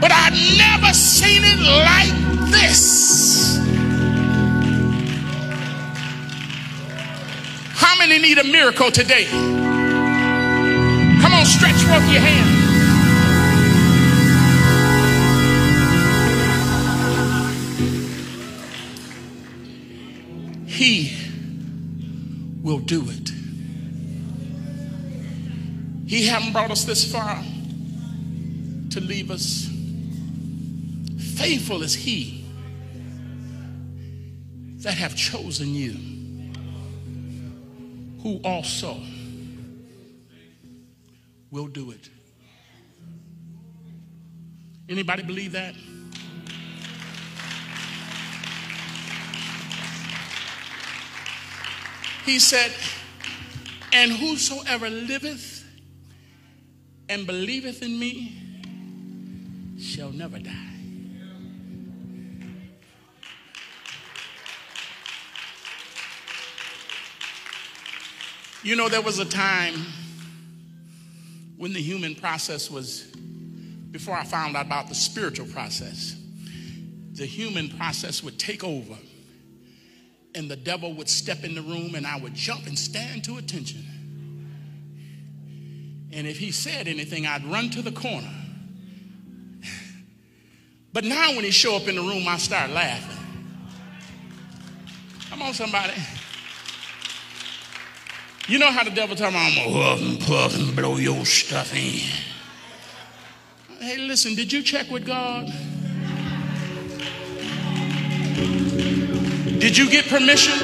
[0.00, 3.58] but I've never seen it like this.
[7.74, 9.65] How many need a miracle today?
[11.96, 12.50] Forth your hand.
[20.66, 21.16] He
[22.62, 23.30] will do it.
[26.06, 27.42] He hasn't brought us this far
[28.90, 29.66] to leave us.
[31.38, 32.44] Faithful is he
[34.82, 35.94] that have chosen you,
[38.22, 39.00] who also
[41.50, 42.08] will do it.
[44.88, 45.74] Anybody believe that?
[52.24, 52.72] He said,
[53.92, 55.64] And whosoever liveth
[57.08, 58.32] and believeth in me
[59.78, 60.52] shall never die.
[68.62, 69.74] You know, there was a time
[71.56, 73.02] when the human process was,
[73.90, 76.16] before I found out about the spiritual process,
[77.12, 78.96] the human process would take over
[80.34, 83.38] and the devil would step in the room and I would jump and stand to
[83.38, 83.84] attention.
[86.12, 88.32] And if he said anything, I'd run to the corner.
[90.92, 93.18] But now when he show up in the room, I start laughing.
[95.28, 95.92] Come on, somebody.
[98.48, 101.26] You know how the devil tell me, I'm gonna huff and puff and blow your
[101.26, 101.98] stuff in.
[103.80, 105.46] Hey, listen, did you check with God?
[109.58, 110.54] Did you get permission?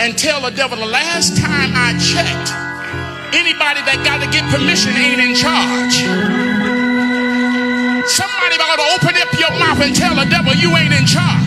[0.00, 2.52] And tell the devil the last time I checked,
[3.36, 5.96] anybody that got to get permission ain't in charge.
[8.08, 11.45] Somebody ought to open up your mouth and tell the devil you ain't in charge.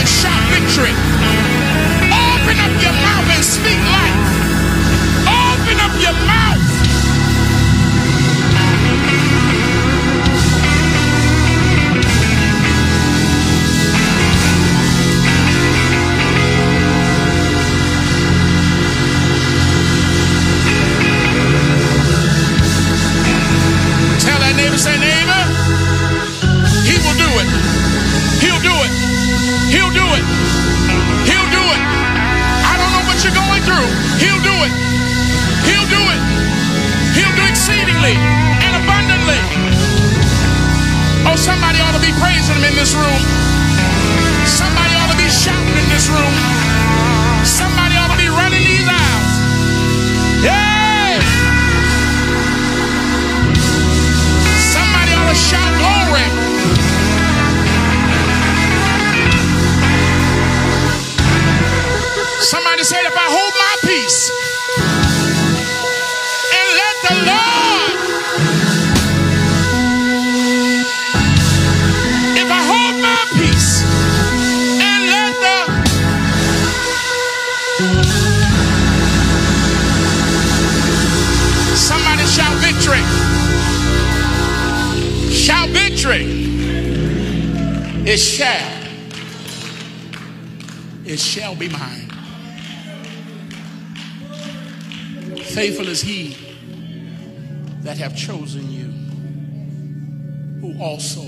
[0.00, 0.92] And shout victory.
[2.08, 4.09] Open up your mouth and speak life.
[88.12, 88.88] It shall.
[91.04, 92.08] It shall be mine.
[95.44, 96.36] Faithful is he
[97.82, 98.90] that have chosen you,
[100.60, 101.22] who also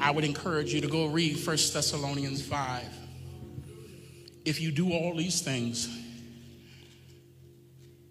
[0.00, 2.84] I would encourage you to go read 1 Thessalonians 5.
[4.44, 5.88] If you do all these things,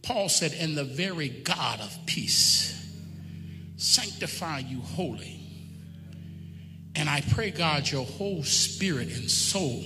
[0.03, 2.93] Paul said, and the very God of peace
[3.77, 5.40] sanctify you wholly.
[6.95, 9.83] And I pray, God, your whole spirit and soul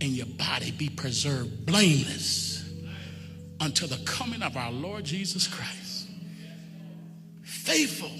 [0.00, 2.68] and your body be preserved blameless
[3.60, 6.08] until the coming of our Lord Jesus Christ.
[7.42, 8.10] Faithful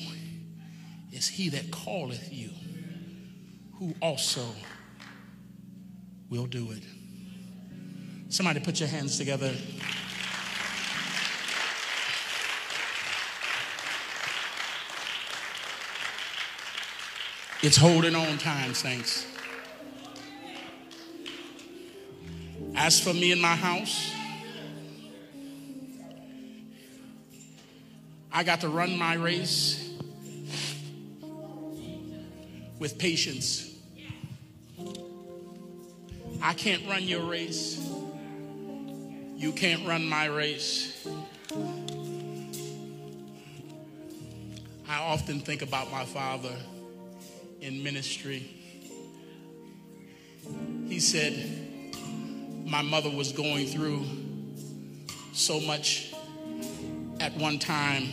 [1.12, 2.50] is he that calleth you,
[3.78, 4.46] who also
[6.30, 6.82] will do it.
[8.28, 9.52] Somebody put your hands together.
[17.62, 19.26] It's holding on time, saints.
[22.74, 24.12] As for me and my house,
[28.30, 29.90] I got to run my race
[32.78, 33.74] with patience.
[36.42, 37.80] I can't run your race.
[39.34, 41.08] You can't run my race.
[44.88, 46.54] I often think about my father
[47.66, 48.48] in ministry.
[50.88, 51.34] He said,
[52.64, 54.04] My mother was going through
[55.32, 56.14] so much
[57.18, 58.04] at one time.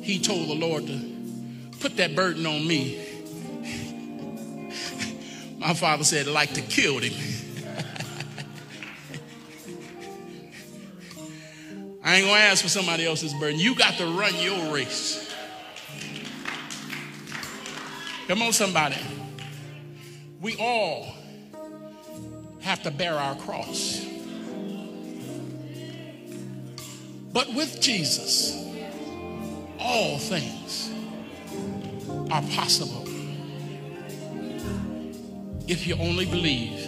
[0.00, 0.98] He told the Lord to
[1.80, 3.04] put that burden on me.
[5.58, 7.12] My father said, like to kill him.
[12.02, 13.60] I ain't gonna ask for somebody else's burden.
[13.60, 15.27] You got to run your race.
[18.28, 18.98] Come on, somebody.
[20.42, 21.14] We all
[22.60, 24.04] have to bear our cross.
[27.32, 28.54] But with Jesus,
[29.78, 30.90] all things
[32.30, 33.06] are possible
[35.66, 36.86] if you only believe.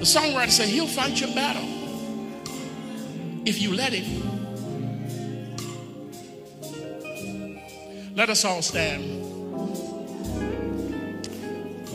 [0.00, 1.66] The songwriter said, He'll fight your battle
[3.46, 4.37] if you let Him.
[8.18, 9.04] Let us all stand.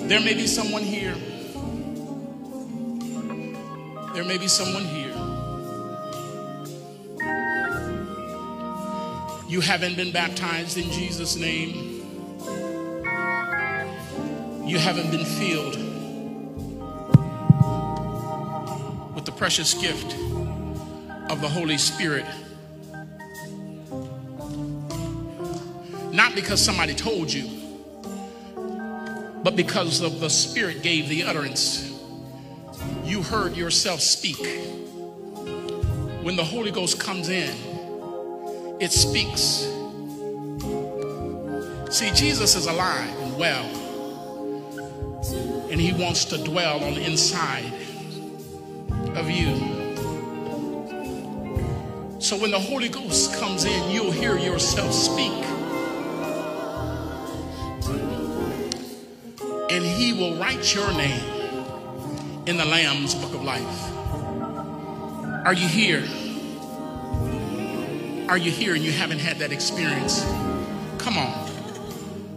[0.10, 1.14] There may be someone here.
[4.14, 5.14] There may be someone here.
[9.50, 12.06] You haven't been baptized in Jesus' name.
[14.66, 15.76] You haven't been filled
[19.14, 20.16] with the precious gift
[21.30, 22.26] of the Holy Spirit.
[26.36, 27.48] Because somebody told you,
[29.44, 31.92] but because of the Spirit gave the utterance.
[33.04, 34.38] You heard yourself speak.
[36.24, 37.54] When the Holy Ghost comes in,
[38.80, 39.68] it speaks.
[41.94, 43.66] See, Jesus is alive and well,
[45.70, 47.72] and He wants to dwell on the inside
[49.16, 49.56] of you.
[52.20, 55.43] So when the Holy Ghost comes in, you'll hear yourself speak.
[59.74, 61.20] And He will write your name
[62.46, 63.92] in the Lamb's book of life.
[65.48, 66.04] Are you here?
[68.30, 70.24] Are you here and you haven't had that experience?
[71.00, 71.50] Come on.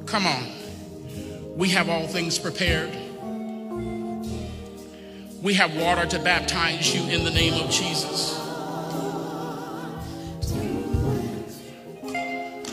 [0.07, 0.47] Come on.
[1.59, 2.91] We have all things prepared.
[5.43, 8.35] We have water to baptize you in the name of Jesus.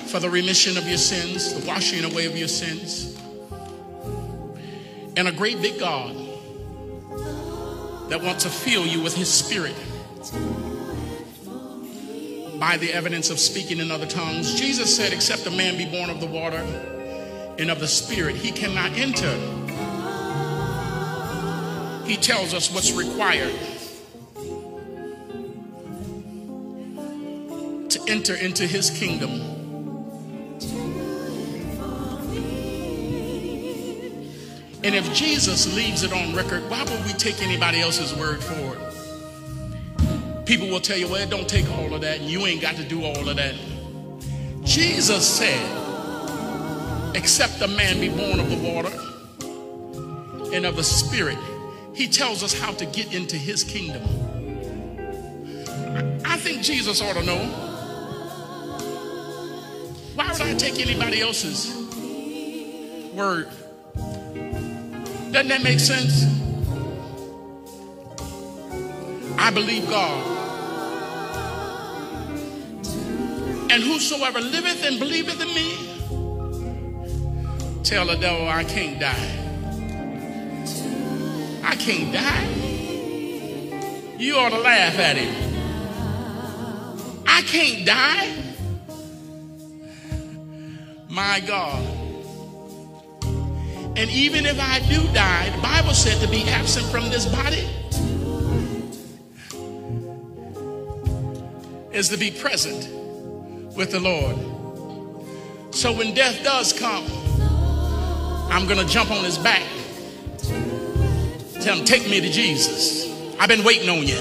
[0.09, 3.12] For the remission of your sins, the washing away of your sins.
[5.15, 6.15] And a great big God
[8.09, 9.75] that wants to fill you with his spirit
[12.59, 14.59] by the evidence of speaking in other tongues.
[14.59, 16.57] Jesus said, Except a man be born of the water
[17.59, 19.31] and of the spirit, he cannot enter.
[22.07, 23.53] He tells us what's required
[27.89, 29.52] to enter into his kingdom.
[34.83, 38.75] And if Jesus leaves it on record, why would we take anybody else's word for
[38.75, 40.45] it?
[40.45, 42.83] People will tell you, well, don't take all of that, and you ain't got to
[42.83, 43.55] do all of that.
[44.65, 45.65] Jesus said,
[47.15, 48.91] except a man be born of the water
[50.53, 51.37] and of the spirit,
[51.93, 54.01] he tells us how to get into his kingdom.
[56.25, 57.39] I think Jesus ought to know.
[60.15, 61.73] Why would I take anybody else's
[63.13, 63.47] word?
[65.33, 66.25] Doesn't that make sense?
[69.39, 70.29] I believe God.
[73.71, 75.73] And whosoever liveth and believeth in me,
[77.83, 79.39] tell the devil, I can't die.
[81.63, 82.47] I can't die.
[84.19, 85.33] You ought to laugh at him.
[87.25, 88.31] I can't die.
[91.09, 91.92] My God.
[93.95, 97.67] And even if I do die, the Bible said to be absent from this body
[101.91, 102.89] is to be present
[103.75, 104.35] with the Lord.
[105.75, 107.05] So when death does come,
[108.51, 109.63] I'm going to jump on his back.
[111.61, 113.07] Tell him, take me to Jesus.
[113.39, 114.17] I've been waiting on you.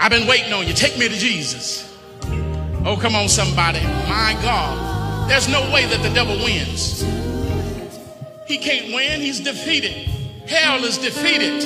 [0.00, 0.72] I've been waiting on you.
[0.72, 1.86] Take me to Jesus.
[2.84, 3.80] Oh, come on, somebody.
[4.08, 5.28] My God.
[5.28, 7.02] There's no way that the devil wins.
[8.50, 9.92] He can't win, he's defeated.
[10.48, 11.64] Hell is defeated.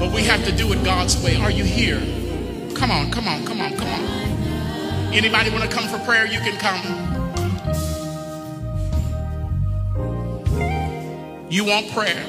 [0.00, 1.36] But we have to do it God's way.
[1.36, 2.00] Are you here?
[2.74, 4.00] Come on, come on, come on, come on.
[5.14, 6.26] Anybody want to come for prayer?
[6.26, 6.82] You can come.
[11.48, 12.26] You want prayer?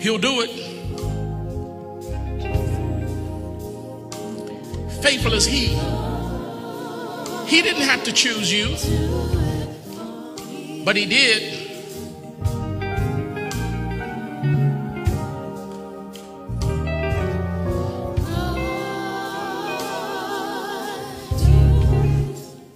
[0.00, 0.61] He'll do it.
[5.02, 5.66] Faithful is He.
[7.46, 8.68] He didn't have to choose you,
[10.84, 11.58] but He did.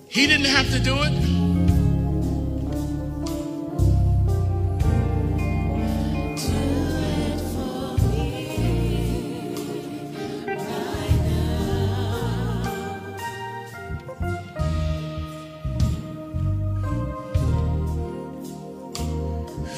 [0.08, 1.35] He didn't have to do it.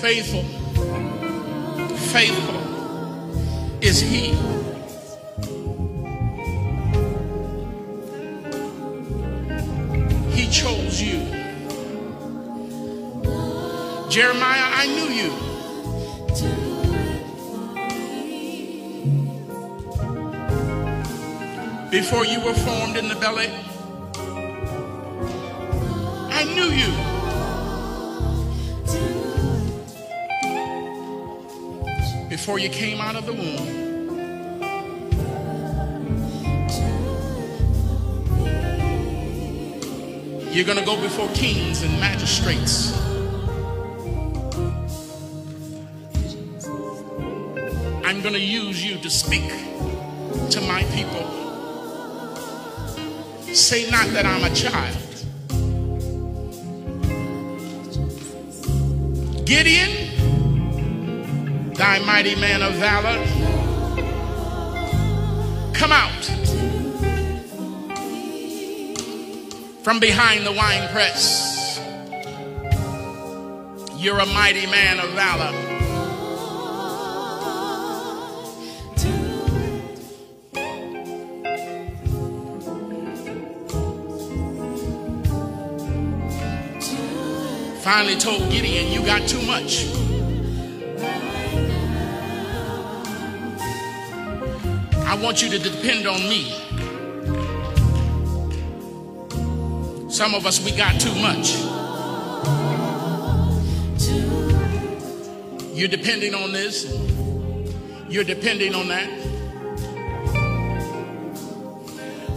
[0.08, 0.42] Faithful,
[2.14, 2.60] faithful
[3.82, 4.32] is He.
[10.30, 11.18] He chose you.
[14.08, 15.30] Jeremiah, I knew you.
[21.90, 23.50] Before you were formed in the belly,
[32.48, 33.76] Before you came out of the womb,
[40.50, 42.96] You're going to go before kings and magistrates.
[48.06, 49.46] I'm going to use you to speak
[50.48, 51.26] to my people.
[53.52, 54.96] Say not that I'm a child.
[59.44, 59.97] Gideon,
[61.88, 63.16] thy mighty man of valor,
[65.72, 66.24] come out
[69.82, 71.80] from behind the wine press.
[73.96, 75.54] You're a mighty man of valor.
[87.80, 90.07] finally told Gideon, You got too much.
[95.18, 96.44] I want you to depend on me.
[100.08, 101.56] Some of us, we got too much.
[105.76, 106.86] You're depending on this,
[108.08, 109.08] you're depending on that.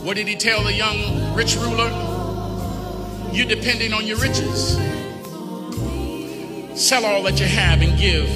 [0.01, 1.91] What did he tell the young rich ruler?
[3.31, 4.77] You're depending on your riches.
[6.73, 8.27] Sell all that you have and give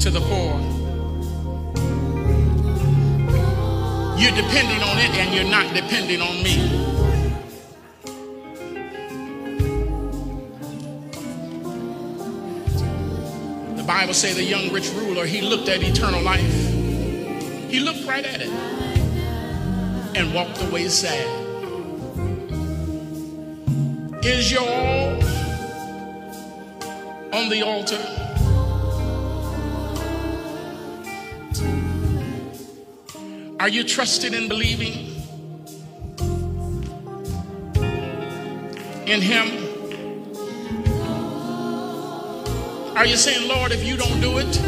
[0.00, 0.47] to the poor.
[4.18, 6.56] You're depending on it and you're not depending on me.
[13.76, 16.42] The Bible says the young rich ruler, he looked at eternal life.
[17.70, 18.50] He looked right at it
[20.16, 21.24] and walked away sad.
[24.24, 25.22] Is your all
[27.32, 28.17] on the altar.
[33.60, 34.92] Are you trusting and believing
[39.08, 39.48] in Him?
[42.96, 44.60] Are you saying, Lord, if you don't do it,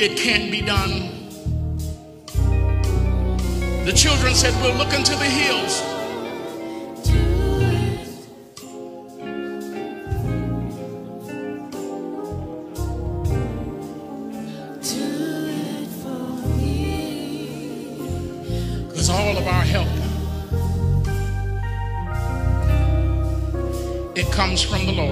[0.00, 1.10] it can't be done?
[3.84, 5.95] The children said, We'll look into the hills.
[24.56, 25.05] 喜欢的人。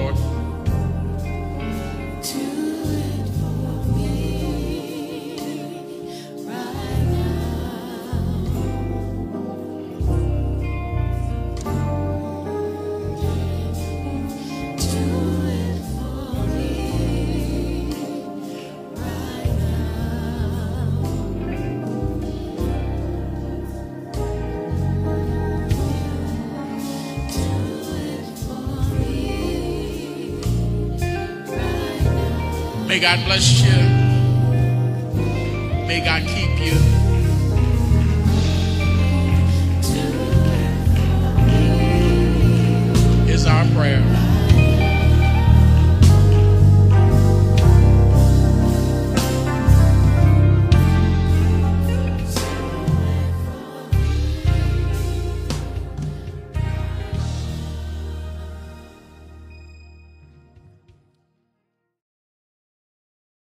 [33.04, 33.93] God bless you.